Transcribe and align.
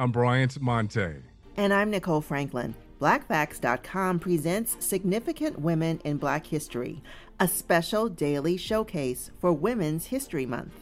I'm 0.00 0.12
Bryant 0.12 0.60
Monte. 0.60 1.16
And 1.56 1.74
I'm 1.74 1.90
Nicole 1.90 2.20
Franklin. 2.20 2.76
BlackFacts.com 3.00 4.20
presents 4.20 4.76
Significant 4.78 5.58
Women 5.58 6.00
in 6.04 6.18
Black 6.18 6.46
History, 6.46 7.02
a 7.40 7.48
special 7.48 8.08
daily 8.08 8.56
showcase 8.56 9.32
for 9.40 9.52
Women's 9.52 10.06
History 10.06 10.46
Month. 10.46 10.72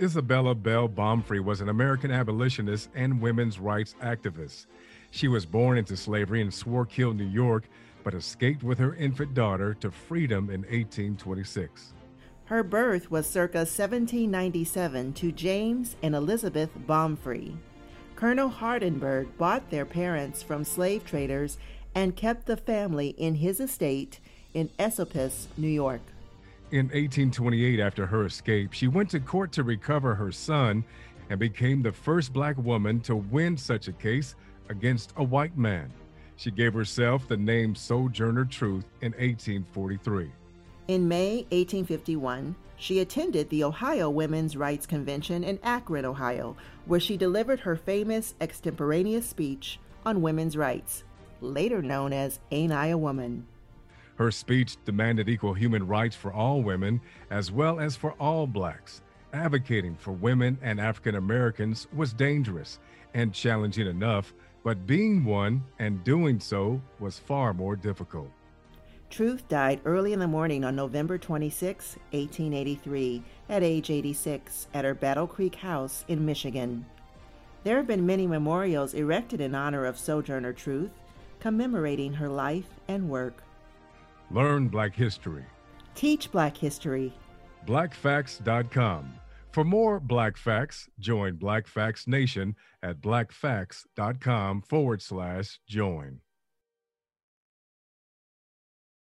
Isabella 0.00 0.54
Bell 0.54 0.88
Baumfree 0.88 1.44
was 1.44 1.60
an 1.60 1.68
American 1.68 2.10
abolitionist 2.10 2.88
and 2.94 3.20
women's 3.20 3.58
rights 3.58 3.94
activist. 4.02 4.64
She 5.10 5.28
was 5.28 5.44
born 5.44 5.76
into 5.76 5.94
slavery 5.94 6.40
in 6.40 6.48
Swartekill, 6.48 7.14
New 7.14 7.24
York, 7.24 7.68
but 8.02 8.14
escaped 8.14 8.62
with 8.62 8.78
her 8.78 8.94
infant 8.94 9.34
daughter 9.34 9.74
to 9.74 9.90
freedom 9.90 10.48
in 10.48 10.62
1826. 10.62 11.92
Her 12.46 12.62
birth 12.62 13.10
was 13.10 13.28
circa 13.28 13.58
1797 13.58 15.12
to 15.12 15.32
James 15.32 15.96
and 16.02 16.14
Elizabeth 16.14 16.70
Baumfree. 16.86 17.58
Colonel 18.18 18.50
Hardenbergh 18.50 19.28
bought 19.38 19.70
their 19.70 19.84
parents 19.84 20.42
from 20.42 20.64
slave 20.64 21.04
traders 21.04 21.56
and 21.94 22.16
kept 22.16 22.46
the 22.46 22.56
family 22.56 23.10
in 23.10 23.36
his 23.36 23.60
estate 23.60 24.18
in 24.54 24.68
Esopus, 24.76 25.46
New 25.56 25.68
York. 25.68 26.00
In 26.72 26.86
1828, 26.86 27.78
after 27.78 28.06
her 28.06 28.26
escape, 28.26 28.72
she 28.72 28.88
went 28.88 29.10
to 29.10 29.20
court 29.20 29.52
to 29.52 29.62
recover 29.62 30.16
her 30.16 30.32
son 30.32 30.82
and 31.30 31.38
became 31.38 31.80
the 31.80 31.92
first 31.92 32.32
black 32.32 32.58
woman 32.58 32.98
to 33.02 33.14
win 33.14 33.56
such 33.56 33.86
a 33.86 33.92
case 33.92 34.34
against 34.68 35.12
a 35.18 35.22
white 35.22 35.56
man. 35.56 35.88
She 36.34 36.50
gave 36.50 36.74
herself 36.74 37.28
the 37.28 37.36
name 37.36 37.76
Sojourner 37.76 38.46
Truth 38.46 38.86
in 39.00 39.12
1843. 39.12 40.28
In 40.88 41.06
May 41.06 41.44
1851, 41.50 42.56
she 42.78 43.00
attended 43.00 43.50
the 43.50 43.62
Ohio 43.62 44.08
Women's 44.08 44.56
Rights 44.56 44.86
Convention 44.86 45.44
in 45.44 45.58
Akron, 45.62 46.06
Ohio, 46.06 46.56
where 46.86 46.98
she 46.98 47.18
delivered 47.18 47.60
her 47.60 47.76
famous 47.76 48.34
extemporaneous 48.40 49.28
speech 49.28 49.78
on 50.06 50.22
women's 50.22 50.56
rights, 50.56 51.04
later 51.42 51.82
known 51.82 52.14
as 52.14 52.40
Ain't 52.50 52.72
I 52.72 52.86
a 52.86 52.96
Woman? 52.96 53.46
Her 54.16 54.30
speech 54.30 54.78
demanded 54.86 55.28
equal 55.28 55.52
human 55.52 55.86
rights 55.86 56.16
for 56.16 56.32
all 56.32 56.62
women 56.62 57.02
as 57.30 57.52
well 57.52 57.80
as 57.80 57.94
for 57.94 58.12
all 58.12 58.46
blacks. 58.46 59.02
Advocating 59.34 59.94
for 59.94 60.12
women 60.12 60.56
and 60.62 60.80
African 60.80 61.16
Americans 61.16 61.86
was 61.94 62.14
dangerous 62.14 62.78
and 63.12 63.34
challenging 63.34 63.88
enough, 63.88 64.32
but 64.64 64.86
being 64.86 65.26
one 65.26 65.62
and 65.78 66.02
doing 66.02 66.40
so 66.40 66.80
was 66.98 67.18
far 67.18 67.52
more 67.52 67.76
difficult. 67.76 68.30
Truth 69.10 69.48
died 69.48 69.80
early 69.84 70.12
in 70.12 70.18
the 70.18 70.28
morning 70.28 70.64
on 70.64 70.76
November 70.76 71.16
26, 71.16 71.96
1883, 72.12 73.22
at 73.48 73.62
age 73.62 73.90
86, 73.90 74.68
at 74.74 74.84
her 74.84 74.94
Battle 74.94 75.26
Creek 75.26 75.56
house 75.56 76.04
in 76.08 76.24
Michigan. 76.24 76.84
There 77.64 77.76
have 77.76 77.86
been 77.86 78.06
many 78.06 78.26
memorials 78.26 78.94
erected 78.94 79.40
in 79.40 79.54
honor 79.54 79.86
of 79.86 79.98
Sojourner 79.98 80.52
Truth, 80.52 80.90
commemorating 81.40 82.12
her 82.14 82.28
life 82.28 82.68
and 82.86 83.08
work. 83.08 83.42
Learn 84.30 84.68
Black 84.68 84.94
History. 84.94 85.44
Teach 85.94 86.30
Black 86.30 86.56
History. 86.56 87.12
BlackFacts.com. 87.66 89.14
For 89.52 89.64
more 89.64 89.98
Black 89.98 90.36
Facts, 90.36 90.88
join 91.00 91.36
Black 91.36 91.66
Facts 91.66 92.06
Nation 92.06 92.54
at 92.82 93.00
blackfacts.com 93.00 94.62
forward 94.62 95.02
slash 95.02 95.58
join. 95.66 96.20